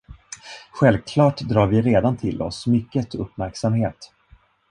Självklart 0.71 1.39
drar 1.41 1.67
vi 1.67 1.81
redan 1.81 2.17
till 2.17 2.41
oss 2.41 2.67
mycket 2.67 3.15
uppmärksamhet. 3.15 4.11